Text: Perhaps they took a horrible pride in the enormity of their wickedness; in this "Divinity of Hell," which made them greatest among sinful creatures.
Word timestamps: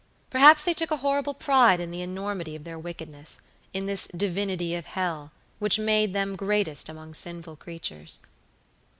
Perhaps 0.31 0.63
they 0.63 0.73
took 0.73 0.89
a 0.89 0.97
horrible 0.97 1.35
pride 1.35 1.79
in 1.79 1.91
the 1.91 2.01
enormity 2.01 2.55
of 2.55 2.63
their 2.63 2.79
wickedness; 2.79 3.41
in 3.71 3.85
this 3.85 4.07
"Divinity 4.07 4.73
of 4.73 4.85
Hell," 4.87 5.31
which 5.59 5.77
made 5.77 6.11
them 6.15 6.35
greatest 6.35 6.89
among 6.89 7.13
sinful 7.13 7.55
creatures. 7.57 8.21